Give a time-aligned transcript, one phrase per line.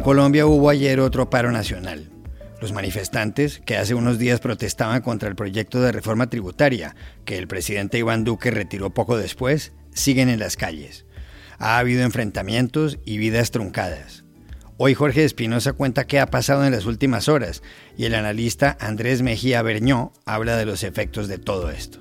[0.00, 2.08] En Colombia hubo ayer otro paro nacional.
[2.58, 7.46] Los manifestantes, que hace unos días protestaban contra el proyecto de reforma tributaria, que el
[7.46, 11.04] presidente Iván Duque retiró poco después, siguen en las calles.
[11.58, 14.24] Ha habido enfrentamientos y vidas truncadas.
[14.78, 17.62] Hoy Jorge Espinosa cuenta qué ha pasado en las últimas horas
[17.98, 21.98] y el analista Andrés Mejía Berñó habla de los efectos de todo esto.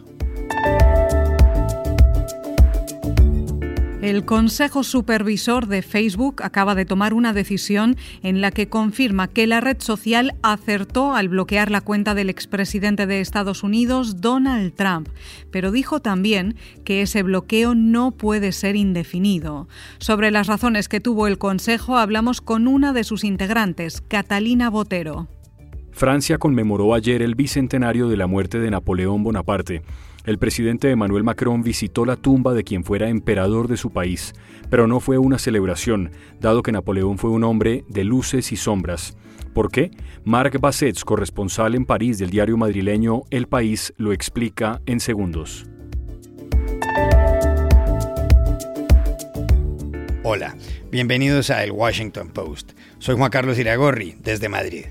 [4.10, 9.46] El Consejo Supervisor de Facebook acaba de tomar una decisión en la que confirma que
[9.46, 15.10] la red social acertó al bloquear la cuenta del expresidente de Estados Unidos, Donald Trump,
[15.52, 19.68] pero dijo también que ese bloqueo no puede ser indefinido.
[20.00, 25.28] Sobre las razones que tuvo el Consejo hablamos con una de sus integrantes, Catalina Botero.
[25.92, 29.84] Francia conmemoró ayer el bicentenario de la muerte de Napoleón Bonaparte.
[30.29, 34.33] El presidente Emmanuel Macron visitó la tumba de quien fuera emperador de su país,
[34.70, 39.17] pero no fue una celebración, dado que Napoleón fue un hombre de luces y sombras.
[39.56, 39.89] ¿Por qué?
[40.26, 45.66] Marc Bassets, corresponsal en París del diario madrileño El País, lo explica en segundos.
[50.22, 50.56] Hola,
[50.92, 52.73] bienvenidos a El Washington Post.
[53.00, 54.86] Soy Juan Carlos Iragorri, desde Madrid.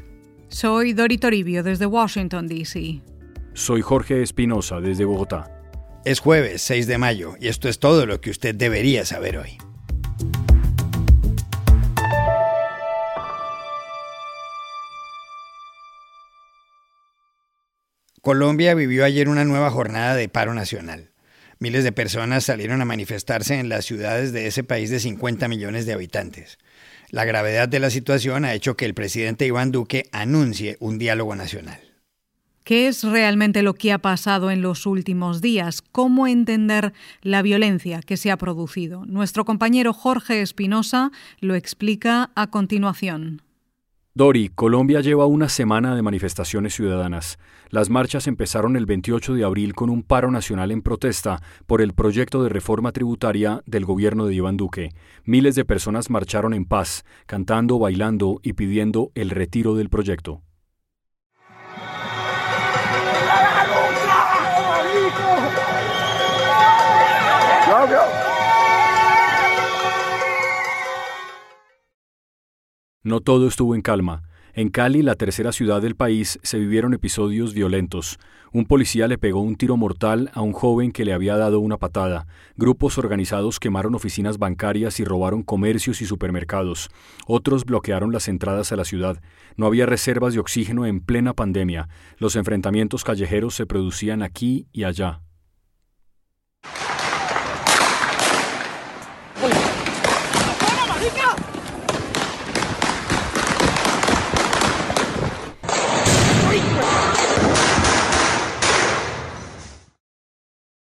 [0.48, 3.02] Soy Dori Toribio, desde Washington, D.C.
[3.58, 5.50] Soy Jorge Espinosa desde Bogotá.
[6.04, 9.58] Es jueves 6 de mayo y esto es todo lo que usted debería saber hoy.
[18.22, 21.10] Colombia vivió ayer una nueva jornada de paro nacional.
[21.58, 25.84] Miles de personas salieron a manifestarse en las ciudades de ese país de 50 millones
[25.84, 26.58] de habitantes.
[27.10, 31.34] La gravedad de la situación ha hecho que el presidente Iván Duque anuncie un diálogo
[31.34, 31.87] nacional.
[32.68, 35.80] ¿Qué es realmente lo que ha pasado en los últimos días?
[35.80, 39.06] ¿Cómo entender la violencia que se ha producido?
[39.06, 41.10] Nuestro compañero Jorge Espinosa
[41.40, 43.40] lo explica a continuación.
[44.12, 47.38] Dori, Colombia lleva una semana de manifestaciones ciudadanas.
[47.70, 51.94] Las marchas empezaron el 28 de abril con un paro nacional en protesta por el
[51.94, 54.90] proyecto de reforma tributaria del gobierno de Iván Duque.
[55.24, 60.42] Miles de personas marcharon en paz, cantando, bailando y pidiendo el retiro del proyecto.
[73.08, 74.22] No todo estuvo en calma.
[74.52, 78.18] En Cali, la tercera ciudad del país, se vivieron episodios violentos.
[78.52, 81.78] Un policía le pegó un tiro mortal a un joven que le había dado una
[81.78, 82.26] patada.
[82.58, 86.90] Grupos organizados quemaron oficinas bancarias y robaron comercios y supermercados.
[87.26, 89.22] Otros bloquearon las entradas a la ciudad.
[89.56, 91.88] No había reservas de oxígeno en plena pandemia.
[92.18, 95.22] Los enfrentamientos callejeros se producían aquí y allá.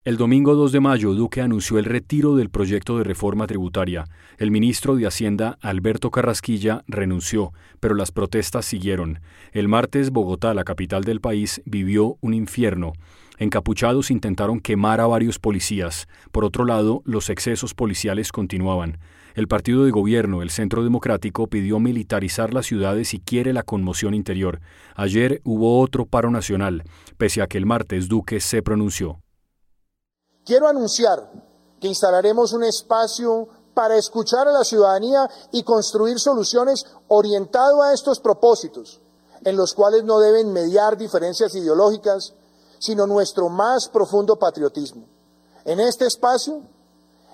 [0.04, 4.06] El domingo 2 de mayo, Duque anunció el retiro del proyecto de reforma tributaria.
[4.40, 9.20] El ministro de Hacienda, Alberto Carrasquilla, renunció, pero las protestas siguieron.
[9.52, 12.94] El martes, Bogotá, la capital del país, vivió un infierno.
[13.38, 16.08] Encapuchados intentaron quemar a varios policías.
[16.32, 18.98] Por otro lado, los excesos policiales continuaban.
[19.36, 24.16] El partido de gobierno, el Centro Democrático, pidió militarizar las ciudades y quiere la conmoción
[24.16, 24.62] interior.
[24.96, 26.82] Ayer hubo otro paro nacional,
[27.20, 29.20] pese a que el martes Duque se pronunció.
[30.46, 31.32] Quiero anunciar
[31.80, 38.20] que instalaremos un espacio para escuchar a la ciudadanía y construir soluciones orientado a estos
[38.20, 39.00] propósitos,
[39.44, 42.34] en los cuales no deben mediar diferencias ideológicas,
[42.80, 45.06] sino nuestro más profundo patriotismo.
[45.66, 46.62] En este espacio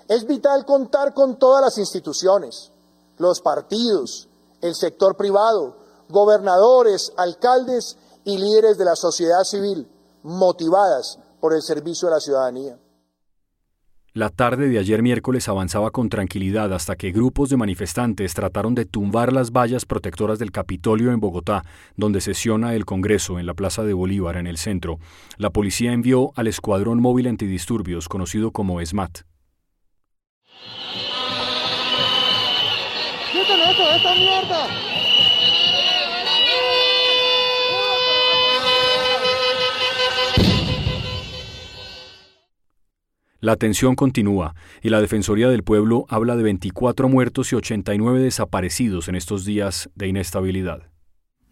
[0.06, 2.70] es vital contar con todas las instituciones,
[3.16, 4.28] los partidos,
[4.60, 5.76] el sector privado,
[6.08, 9.90] gobernadores, alcaldes y líderes de la sociedad civil
[10.22, 12.78] motivadas por el servicio a la ciudadanía.
[14.18, 18.84] La tarde de ayer miércoles avanzaba con tranquilidad hasta que grupos de manifestantes trataron de
[18.84, 23.84] tumbar las vallas protectoras del Capitolio en Bogotá, donde sesiona el Congreso en la Plaza
[23.84, 24.98] de Bolívar en el centro.
[25.36, 29.20] La policía envió al Escuadrón Móvil Antidisturbios, conocido como SMAT.
[33.94, 35.07] esta mierda!
[43.40, 49.06] La tensión continúa y la Defensoría del Pueblo habla de 24 muertos y 89 desaparecidos
[49.08, 50.90] en estos días de inestabilidad.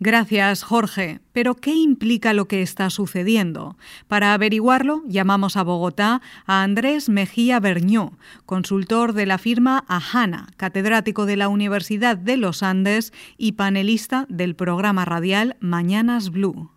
[0.01, 1.21] Gracias, Jorge.
[1.33, 3.79] Pero, ¿qué implica lo que está sucediendo?
[4.09, 11.25] Para averiguarlo, llamamos a Bogotá a Andrés Mejía Berñó, consultor de la firma Ajana, catedrático
[11.25, 16.76] de la Universidad de los Andes y panelista del programa radial Mañanas Blue.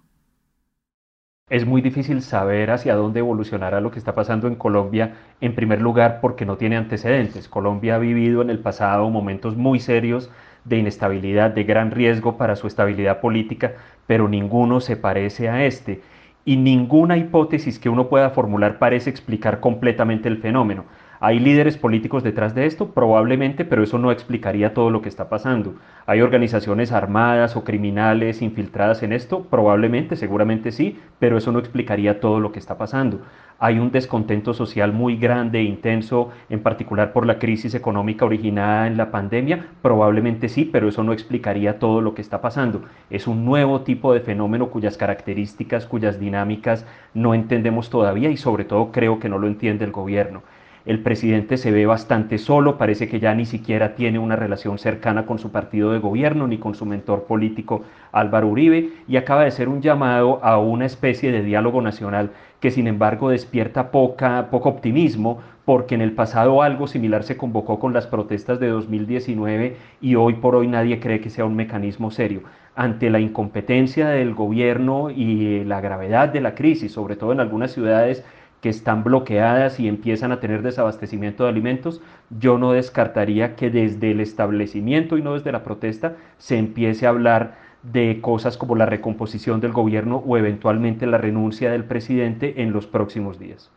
[1.49, 5.81] Es muy difícil saber hacia dónde evolucionará lo que está pasando en Colombia, en primer
[5.81, 7.49] lugar porque no tiene antecedentes.
[7.49, 10.29] Colombia ha vivido en el pasado momentos muy serios
[10.63, 13.73] de inestabilidad, de gran riesgo para su estabilidad política,
[14.05, 16.03] pero ninguno se parece a este.
[16.45, 20.85] Y ninguna hipótesis que uno pueda formular parece explicar completamente el fenómeno.
[21.21, 22.91] ¿Hay líderes políticos detrás de esto?
[22.91, 25.73] Probablemente, pero eso no explicaría todo lo que está pasando.
[26.05, 29.43] ¿Hay organizaciones armadas o criminales infiltradas en esto?
[29.43, 33.19] Probablemente, seguramente sí, pero eso no explicaría todo lo que está pasando.
[33.59, 38.87] ¿Hay un descontento social muy grande e intenso, en particular por la crisis económica originada
[38.87, 39.65] en la pandemia?
[39.81, 42.83] Probablemente sí, pero eso no explicaría todo lo que está pasando.
[43.09, 48.63] Es un nuevo tipo de fenómeno cuyas características, cuyas dinámicas no entendemos todavía y sobre
[48.63, 50.43] todo creo que no lo entiende el gobierno.
[50.85, 55.25] El presidente se ve bastante solo, parece que ya ni siquiera tiene una relación cercana
[55.25, 59.51] con su partido de gobierno ni con su mentor político Álvaro Uribe y acaba de
[59.51, 62.31] ser un llamado a una especie de diálogo nacional
[62.61, 67.93] que sin embargo despierta poco optimismo porque en el pasado algo similar se convocó con
[67.93, 72.41] las protestas de 2019 y hoy por hoy nadie cree que sea un mecanismo serio.
[72.75, 77.71] Ante la incompetencia del gobierno y la gravedad de la crisis, sobre todo en algunas
[77.71, 78.23] ciudades
[78.61, 84.11] que están bloqueadas y empiezan a tener desabastecimiento de alimentos, yo no descartaría que desde
[84.11, 88.85] el establecimiento y no desde la protesta se empiece a hablar de cosas como la
[88.85, 93.71] recomposición del gobierno o eventualmente la renuncia del presidente en los próximos días.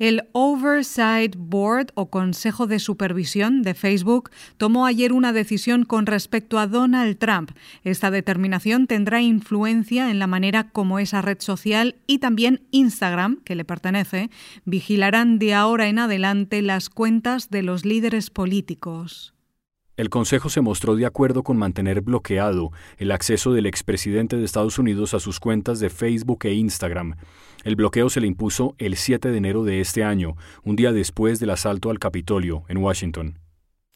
[0.00, 6.58] El Oversight Board o Consejo de Supervisión de Facebook tomó ayer una decisión con respecto
[6.58, 7.50] a Donald Trump.
[7.84, 13.54] Esta determinación tendrá influencia en la manera como esa red social y también Instagram, que
[13.54, 14.30] le pertenece,
[14.64, 19.34] vigilarán de ahora en adelante las cuentas de los líderes políticos.
[19.98, 24.78] El Consejo se mostró de acuerdo con mantener bloqueado el acceso del expresidente de Estados
[24.78, 27.16] Unidos a sus cuentas de Facebook e Instagram.
[27.62, 31.40] El bloqueo se le impuso el 7 de enero de este año, un día después
[31.40, 33.38] del asalto al Capitolio en Washington.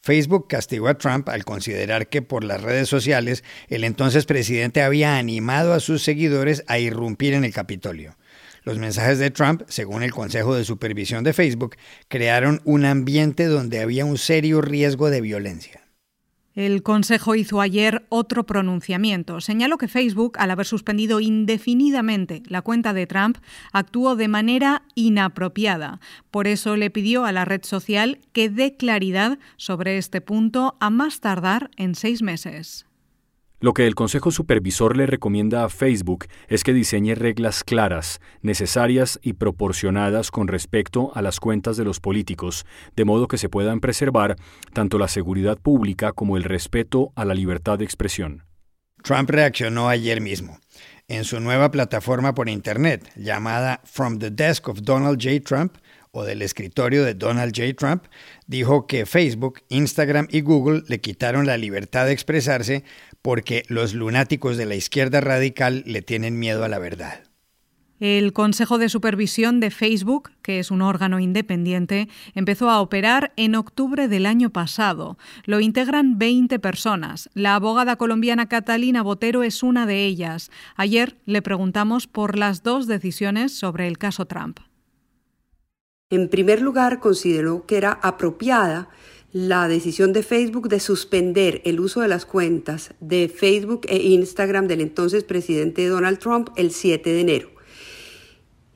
[0.02, 5.16] Facebook castigó a Trump al considerar que por las redes sociales el entonces presidente había
[5.16, 8.16] animado a sus seguidores a irrumpir en el Capitolio.
[8.64, 11.76] Los mensajes de Trump, según el Consejo de Supervisión de Facebook,
[12.08, 15.83] crearon un ambiente donde había un serio riesgo de violencia.
[16.54, 19.40] El Consejo hizo ayer otro pronunciamiento.
[19.40, 23.38] Señaló que Facebook, al haber suspendido indefinidamente la cuenta de Trump,
[23.72, 25.98] actuó de manera inapropiada.
[26.30, 30.90] Por eso le pidió a la red social que dé claridad sobre este punto a
[30.90, 32.86] más tardar en seis meses.
[33.64, 39.18] Lo que el Consejo Supervisor le recomienda a Facebook es que diseñe reglas claras, necesarias
[39.22, 43.80] y proporcionadas con respecto a las cuentas de los políticos, de modo que se puedan
[43.80, 44.36] preservar
[44.74, 48.44] tanto la seguridad pública como el respeto a la libertad de expresión.
[49.02, 50.58] Trump reaccionó ayer mismo.
[51.08, 55.40] En su nueva plataforma por Internet, llamada From the Desk of Donald J.
[55.42, 55.78] Trump,
[56.14, 57.74] o del escritorio de Donald J.
[57.74, 58.04] Trump,
[58.46, 62.84] dijo que Facebook, Instagram y Google le quitaron la libertad de expresarse
[63.24, 67.22] porque los lunáticos de la izquierda radical le tienen miedo a la verdad.
[67.98, 73.54] El Consejo de Supervisión de Facebook, que es un órgano independiente, empezó a operar en
[73.54, 75.16] octubre del año pasado.
[75.46, 77.30] Lo integran 20 personas.
[77.32, 80.50] La abogada colombiana Catalina Botero es una de ellas.
[80.76, 84.60] Ayer le preguntamos por las dos decisiones sobre el caso Trump.
[86.10, 88.90] En primer lugar, consideró que era apropiada
[89.34, 94.68] la decisión de Facebook de suspender el uso de las cuentas de Facebook e Instagram
[94.68, 97.48] del entonces presidente Donald Trump el 7 de enero.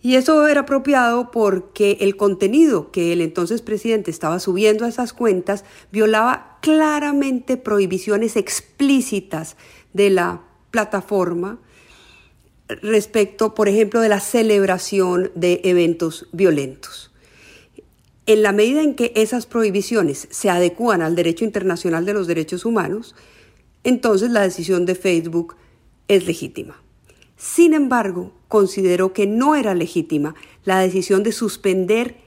[0.02, 5.12] Y eso era apropiado porque el contenido que el entonces presidente estaba subiendo a esas
[5.12, 9.56] cuentas violaba claramente prohibiciones explícitas
[9.92, 11.60] de la plataforma
[12.66, 17.07] respecto, por ejemplo, de la celebración de eventos violentos.
[18.28, 22.66] En la medida en que esas prohibiciones se adecúan al derecho internacional de los derechos
[22.66, 23.14] humanos,
[23.84, 25.56] entonces la decisión de Facebook
[26.08, 26.76] es legítima.
[27.38, 32.18] Sin embargo, consideró que no era legítima la decisión de suspender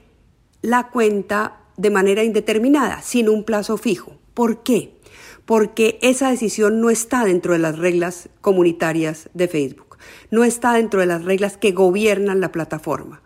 [0.60, 4.18] la cuenta de manera indeterminada, sin un plazo fijo.
[4.34, 4.96] ¿Por qué?
[5.44, 9.98] Porque esa decisión no está dentro de las reglas comunitarias de Facebook.
[10.32, 13.21] no está dentro de las reglas que gobiernan la plataforma.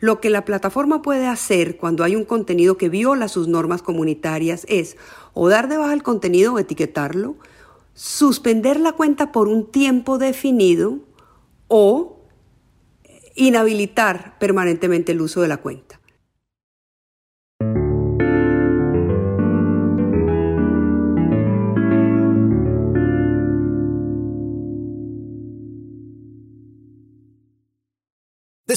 [0.00, 4.64] Lo que la plataforma puede hacer cuando hay un contenido que viola sus normas comunitarias
[4.68, 4.96] es
[5.34, 7.36] o dar de baja el contenido o etiquetarlo,
[7.94, 10.98] suspender la cuenta por un tiempo definido
[11.68, 12.20] o
[13.36, 15.99] inhabilitar permanentemente el uso de la cuenta.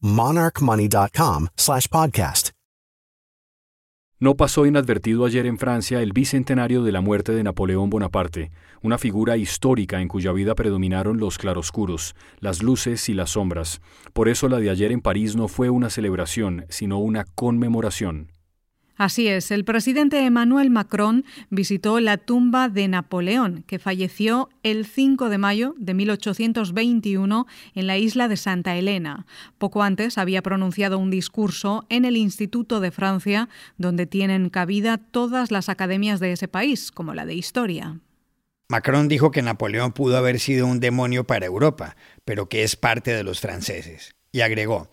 [0.00, 2.50] monarchmoney.com slash podcast.
[4.22, 8.50] No pasó inadvertido ayer en Francia el bicentenario de la muerte de Napoleón Bonaparte,
[8.82, 13.80] una figura histórica en cuya vida predominaron los claroscuros, las luces y las sombras.
[14.12, 18.30] Por eso la de ayer en París no fue una celebración, sino una conmemoración.
[19.00, 25.30] Así es, el presidente Emmanuel Macron visitó la tumba de Napoleón, que falleció el 5
[25.30, 29.24] de mayo de 1821 en la isla de Santa Elena.
[29.56, 35.50] Poco antes había pronunciado un discurso en el Instituto de Francia, donde tienen cabida todas
[35.50, 38.00] las academias de ese país, como la de Historia.
[38.68, 43.14] Macron dijo que Napoleón pudo haber sido un demonio para Europa, pero que es parte
[43.14, 44.14] de los franceses.
[44.30, 44.90] Y agregó,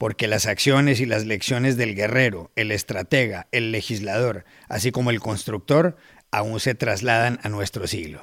[0.00, 5.20] porque las acciones y las lecciones del guerrero, el estratega, el legislador, así como el
[5.20, 5.94] constructor,
[6.30, 8.22] aún se trasladan a nuestro siglo.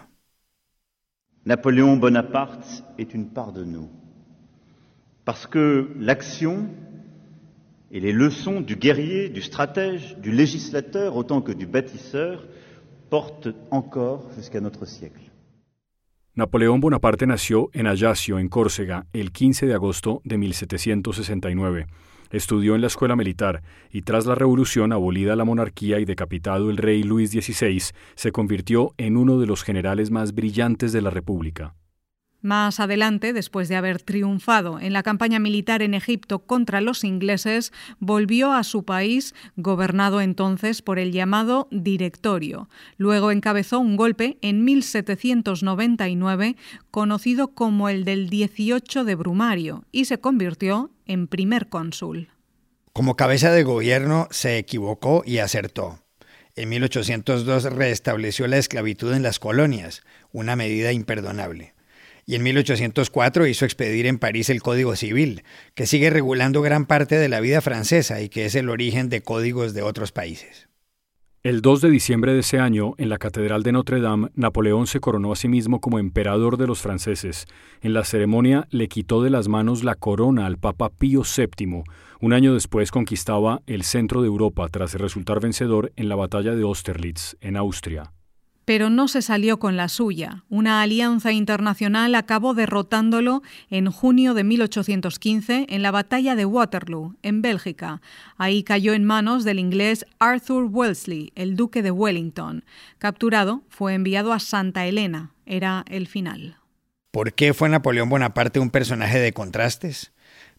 [1.46, 3.92] Napoléon Bonaparte est une part de nous,
[5.24, 6.68] parce que l'action
[7.92, 12.48] et les leçons du guerrier, du stratège, du législateur, autant que du bâtisseur,
[13.12, 15.27] portent encore jusqu'à notre siècle.
[16.38, 21.88] Napoleón Bonaparte nació en Ajaccio, en Córcega, el 15 de agosto de 1769.
[22.30, 26.78] Estudió en la escuela militar y tras la revolución abolida la monarquía y decapitado el
[26.78, 27.82] rey Luis XVI,
[28.14, 31.74] se convirtió en uno de los generales más brillantes de la República.
[32.48, 37.74] Más adelante, después de haber triunfado en la campaña militar en Egipto contra los ingleses,
[38.00, 42.70] volvió a su país, gobernado entonces por el llamado Directorio.
[42.96, 46.56] Luego encabezó un golpe en 1799,
[46.90, 52.30] conocido como el del 18 de Brumario, y se convirtió en primer cónsul.
[52.94, 56.00] Como cabeza de gobierno se equivocó y acertó.
[56.56, 60.02] En 1802 restableció la esclavitud en las colonias,
[60.32, 61.76] una medida imperdonable
[62.28, 65.44] y en 1804 hizo expedir en París el Código Civil,
[65.74, 69.22] que sigue regulando gran parte de la vida francesa y que es el origen de
[69.22, 70.68] códigos de otros países.
[71.42, 75.00] El 2 de diciembre de ese año, en la Catedral de Notre Dame, Napoleón se
[75.00, 77.46] coronó a sí mismo como emperador de los franceses.
[77.80, 81.84] En la ceremonia le quitó de las manos la corona al Papa Pío VII.
[82.20, 86.64] Un año después conquistaba el centro de Europa tras resultar vencedor en la batalla de
[86.64, 88.12] Austerlitz, en Austria
[88.68, 90.44] pero no se salió con la suya.
[90.50, 97.42] Una alianza internacional acabó derrotándolo en junio de 1815 en la batalla de Waterloo, en
[97.42, 98.02] Bélgica.
[98.36, 102.66] Ahí cayó en manos del inglés Arthur Wellesley, el duque de Wellington.
[102.98, 105.32] Capturado, fue enviado a Santa Elena.
[105.46, 106.58] Era el final.
[107.12, 110.12] ¿Por qué fue Napoleón Bonaparte un personaje de contrastes?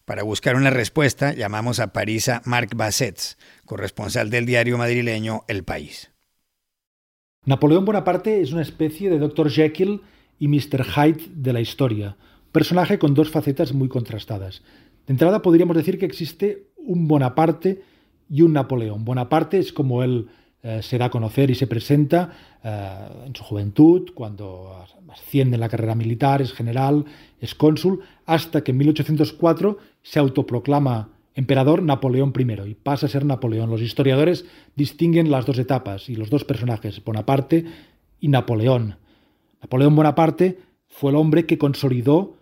[0.05, 5.63] Para buscar una respuesta, llamamos a París a Marc Bassets, corresponsal del diario madrileño El
[5.63, 6.09] País.
[7.49, 9.49] Napoleón Bonaparte es una especie de Dr.
[9.49, 10.01] Jekyll
[10.37, 10.85] y Mr.
[10.85, 12.15] Hyde de la historia,
[12.51, 14.61] personaje con dos facetas muy contrastadas.
[15.07, 17.81] De entrada podríamos decir que existe un Bonaparte
[18.29, 19.03] y un Napoleón.
[19.03, 20.27] Bonaparte es como él
[20.61, 25.61] eh, se da a conocer y se presenta eh, en su juventud, cuando asciende en
[25.61, 27.05] la carrera militar, es general,
[27.41, 33.25] es cónsul, hasta que en 1804 se autoproclama emperador Napoleón I y pasa a ser
[33.25, 33.69] Napoleón.
[33.69, 37.65] Los historiadores distinguen las dos etapas y los dos personajes, Bonaparte
[38.19, 38.97] y Napoleón.
[39.61, 42.35] Napoleón Bonaparte fue el hombre que consolidó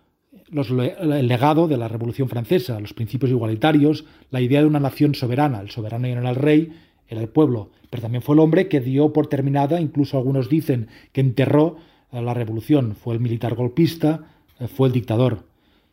[0.50, 5.60] el legado de la Revolución Francesa, los principios igualitarios, la idea de una nación soberana.
[5.60, 6.72] El soberano no era el rey,
[7.06, 7.70] era el pueblo.
[7.90, 11.76] Pero también fue el hombre que dio por terminada, incluso algunos dicen que enterró
[12.10, 12.94] la revolución.
[12.94, 14.24] Fue el militar golpista,
[14.58, 15.47] eh, fue el dictador.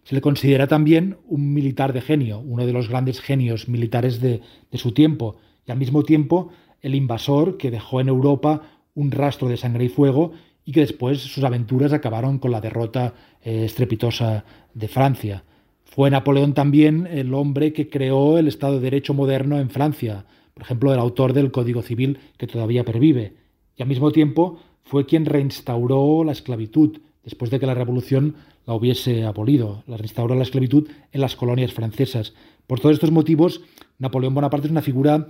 [0.05, 4.41] Se le considera también un militar de genio, uno de los grandes genios militares de,
[4.73, 6.49] su tiempo, y al mismo tiempo
[6.81, 8.61] el invasor que dejó en Europa
[8.93, 10.33] un rastro de sangre y fuego
[10.63, 14.45] y que después sus aventuras acabaron con la derrota eh, estrepitosa
[14.75, 15.43] de Francia.
[15.83, 20.61] Fue Napoleón también el hombre que creó el Estado de Derecho moderno en Francia, por
[20.61, 23.33] ejemplo, el autor del Código Civil que todavía pervive,
[23.75, 28.35] y al mismo tiempo fue quien reinstauró la esclavitud, después de que la Revolución
[28.65, 32.33] la hubiese abolido, la reinstauró la esclavitud en las colonias francesas.
[32.67, 33.61] Por todos estos motivos,
[33.99, 35.27] Napoleón Bonaparte es una figura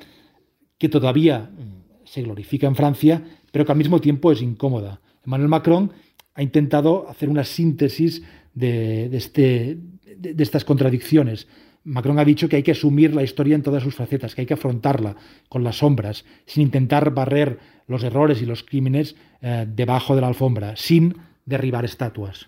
[0.77, 5.01] que todavía mm, se glorifica en Francia, pero que al mismo tiempo es incómoda.
[5.25, 5.91] Emmanuel Macron
[6.33, 8.23] ha intentado hacer una síntesis
[8.53, 9.77] de, este,
[10.17, 11.47] de estas contradicciones.
[11.83, 14.47] Macron ha dicho que hay que asumir la historia en todas sus facetas, que hay
[14.47, 15.15] que afrontarla
[15.49, 20.27] con las sombras, sin intentar barrer los errores y los crímenes eh, debajo de la
[20.27, 21.15] alfombra, sin
[21.45, 22.47] derribar estatuas.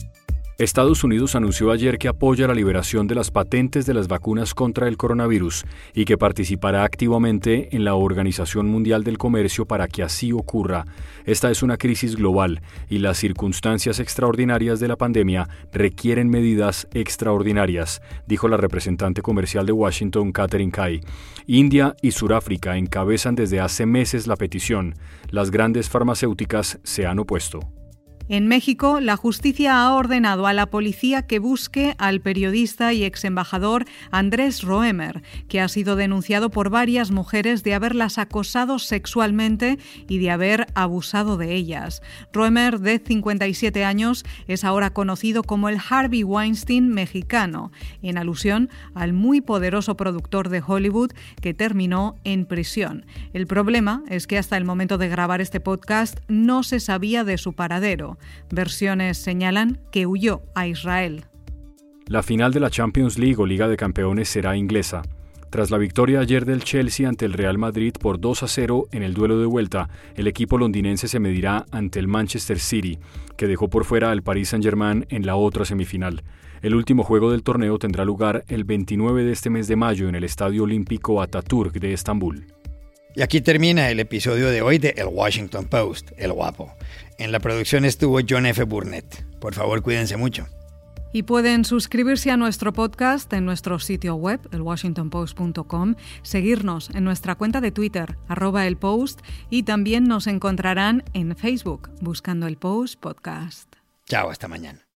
[0.63, 4.87] Estados Unidos anunció ayer que apoya la liberación de las patentes de las vacunas contra
[4.87, 5.65] el coronavirus
[5.95, 10.85] y que participará activamente en la Organización Mundial del Comercio para que así ocurra.
[11.25, 18.03] Esta es una crisis global y las circunstancias extraordinarias de la pandemia requieren medidas extraordinarias,
[18.27, 21.01] dijo la representante comercial de Washington, Catherine Kai.
[21.47, 24.93] India y Sudáfrica encabezan desde hace meses la petición.
[25.31, 27.80] Las grandes farmacéuticas se han opuesto.
[28.31, 33.25] En México, la justicia ha ordenado a la policía que busque al periodista y ex
[33.25, 40.19] embajador Andrés Roemer, que ha sido denunciado por varias mujeres de haberlas acosado sexualmente y
[40.19, 42.01] de haber abusado de ellas.
[42.31, 49.11] Roemer, de 57 años, es ahora conocido como el Harvey Weinstein mexicano, en alusión al
[49.11, 51.11] muy poderoso productor de Hollywood
[51.41, 53.05] que terminó en prisión.
[53.33, 57.37] El problema es que hasta el momento de grabar este podcast no se sabía de
[57.37, 58.17] su paradero.
[58.49, 61.25] Versiones señalan que huyó a Israel.
[62.07, 65.01] La final de la Champions League o Liga de Campeones será inglesa.
[65.49, 69.03] Tras la victoria ayer del Chelsea ante el Real Madrid por 2 a 0 en
[69.03, 72.99] el duelo de vuelta, el equipo londinense se medirá ante el Manchester City,
[73.35, 76.23] que dejó por fuera al Paris Saint-Germain en la otra semifinal.
[76.61, 80.15] El último juego del torneo tendrá lugar el 29 de este mes de mayo en
[80.15, 82.45] el Estadio Olímpico Ataturk de Estambul.
[83.13, 86.71] Y aquí termina el episodio de hoy de El Washington Post, El Guapo.
[87.21, 88.63] En la producción estuvo John F.
[88.63, 89.23] Burnett.
[89.39, 90.47] Por favor, cuídense mucho.
[91.13, 97.61] Y pueden suscribirse a nuestro podcast en nuestro sitio web, elwashingtonpost.com, seguirnos en nuestra cuenta
[97.61, 103.75] de Twitter, arroba el post, y también nos encontrarán en Facebook, buscando el Post Podcast.
[104.07, 104.90] Chao, hasta mañana.